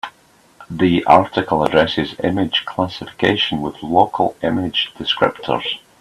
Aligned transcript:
The 0.71 1.05
article 1.05 1.63
addresses 1.63 2.15
image 2.23 2.65
classification 2.65 3.61
with 3.61 3.83
local 3.83 4.35
image 4.41 4.91
descriptors. 4.97 5.77